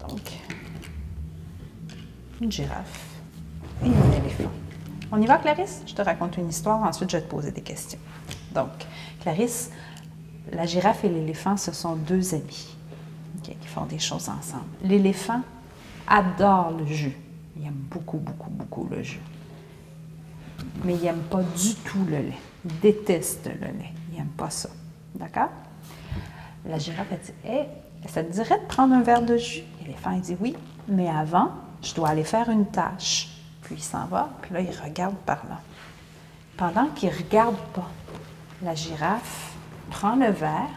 Donc, 0.00 0.20
une 2.40 2.52
girafe 2.52 3.20
et 3.82 3.88
un 3.88 4.12
éléphant. 4.12 4.50
On 5.10 5.20
y 5.20 5.26
va, 5.26 5.38
Clarisse? 5.38 5.82
Je 5.86 5.94
te 5.94 6.02
raconte 6.02 6.36
une 6.36 6.48
histoire, 6.48 6.82
ensuite 6.82 7.10
je 7.10 7.16
vais 7.16 7.22
te 7.22 7.30
poser 7.30 7.50
des 7.50 7.62
questions. 7.62 7.98
Donc, 8.54 8.70
Clarisse, 9.20 9.70
la 10.52 10.66
girafe 10.66 11.04
et 11.04 11.08
l'éléphant, 11.08 11.56
ce 11.56 11.72
sont 11.72 11.96
deux 11.96 12.34
amis 12.34 12.76
qui 13.42 13.68
font 13.68 13.86
des 13.86 13.98
choses 13.98 14.28
ensemble. 14.28 14.66
L'éléphant 14.82 15.40
adore 16.06 16.72
le 16.78 16.86
jus. 16.86 17.16
Il 17.56 17.66
aime 17.66 17.72
beaucoup, 17.90 18.18
beaucoup, 18.18 18.50
beaucoup 18.50 18.86
le 18.90 19.02
jus. 19.02 19.20
Mais 20.84 20.94
il 20.94 21.02
n'aime 21.02 21.22
pas 21.30 21.42
du 21.42 21.74
tout 21.76 22.04
le 22.04 22.18
lait. 22.18 22.38
Il 22.64 22.78
déteste 22.80 23.46
le 23.46 23.66
lait. 23.66 23.92
Il 24.10 24.18
n'aime 24.18 24.28
pas 24.28 24.50
ça. 24.50 24.68
D'accord? 25.14 25.50
La 26.66 26.78
girafe, 26.78 27.12
a 27.12 27.16
dit 27.16 27.32
Hé, 27.44 27.66
ça 28.08 28.22
te 28.22 28.30
dirait 28.32 28.60
de 28.60 28.66
prendre 28.66 28.94
un 28.94 29.02
verre 29.02 29.22
de 29.22 29.36
jus? 29.36 29.62
L'éléphant, 29.88 30.18
dit 30.18 30.36
Oui, 30.38 30.54
mais 30.86 31.08
avant, 31.08 31.50
je 31.82 31.94
dois 31.94 32.10
aller 32.10 32.24
faire 32.24 32.50
une 32.50 32.66
tâche. 32.66 33.30
Puis 33.62 33.76
il 33.76 33.82
s'en 33.82 34.04
va, 34.04 34.28
puis 34.42 34.52
là, 34.52 34.60
il 34.60 34.70
regarde 34.70 35.16
par 35.24 35.46
là. 35.48 35.60
Pendant 36.58 36.88
qu'il 36.88 37.08
ne 37.08 37.16
regarde 37.16 37.56
pas, 37.72 37.88
la 38.62 38.74
girafe 38.74 39.54
prend 39.90 40.14
le 40.14 40.28
verre, 40.30 40.68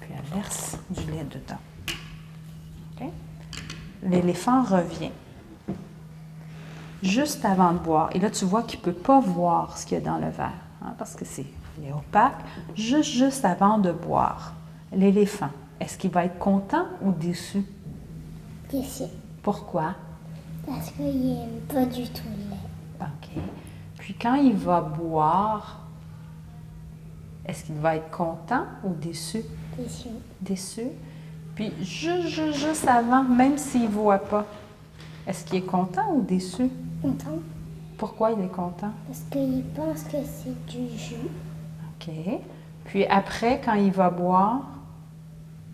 puis 0.00 0.10
elle 0.10 0.34
verse 0.34 0.76
du 0.90 1.08
lait 1.12 1.24
dedans. 1.24 1.60
L'éléphant 4.02 4.64
revient 4.64 5.12
juste 7.02 7.44
avant 7.44 7.72
de 7.72 7.78
boire. 7.78 8.10
Et 8.12 8.18
là, 8.18 8.28
tu 8.28 8.44
vois 8.44 8.64
qu'il 8.64 8.80
ne 8.80 8.84
peut 8.84 8.92
pas 8.92 9.20
voir 9.20 9.78
ce 9.78 9.86
qu'il 9.86 9.96
y 9.96 10.00
a 10.00 10.04
dans 10.04 10.18
le 10.18 10.28
verre, 10.28 10.52
hein, 10.82 10.94
parce 10.98 11.14
que 11.14 11.24
c'est 11.24 11.46
opaque. 11.90 12.44
Juste, 12.74 13.12
juste 13.12 13.44
avant 13.44 13.78
de 13.78 13.92
boire, 13.92 14.52
l'éléphant, 14.96 15.50
est-ce 15.80 15.98
qu'il 15.98 16.10
va 16.10 16.24
être 16.24 16.38
content 16.38 16.86
ou 17.02 17.12
déçu? 17.12 17.64
Déçu. 18.70 19.04
Pourquoi? 19.42 19.94
Parce 20.66 20.90
qu'il 20.92 21.04
n'aime 21.04 21.60
pas 21.68 21.84
du 21.84 22.08
tout 22.08 22.22
le 22.24 22.50
lait. 22.50 23.00
OK. 23.00 23.42
Puis 23.98 24.14
quand 24.14 24.34
il 24.34 24.54
va 24.54 24.80
boire, 24.80 25.80
est-ce 27.46 27.64
qu'il 27.64 27.74
va 27.76 27.96
être 27.96 28.10
content 28.10 28.64
ou 28.82 28.94
déçu? 28.94 29.42
Déçu. 29.76 30.08
Déçu. 30.40 30.86
Puis 31.54 31.72
juste, 31.80 32.28
juste, 32.28 32.58
juste 32.58 32.88
avant, 32.88 33.22
même 33.22 33.58
s'il 33.58 33.82
ne 33.82 33.88
voit 33.88 34.18
pas, 34.18 34.46
est-ce 35.26 35.44
qu'il 35.44 35.58
est 35.58 35.66
content 35.66 36.12
ou 36.14 36.22
déçu? 36.22 36.70
Content. 37.02 37.38
Pourquoi 37.98 38.32
il 38.32 38.40
est 38.44 38.48
content? 38.48 38.90
Parce 39.06 39.20
qu'il 39.30 39.62
pense 39.74 40.02
que 40.04 40.16
c'est 40.24 40.66
du 40.66 40.88
jus. 40.96 41.28
OK. 42.00 42.12
Puis 42.86 43.06
après, 43.06 43.60
quand 43.64 43.74
il 43.74 43.92
va 43.92 44.10
boire, 44.10 44.62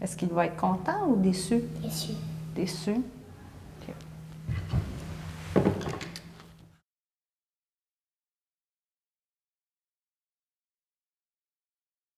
est-ce 0.01 0.17
qu'il 0.17 0.29
va 0.31 0.47
être 0.47 0.57
content 0.57 1.07
ou 1.09 1.17
déçu? 1.17 1.63
Déçu. 1.83 2.13
Déçu. 2.55 2.95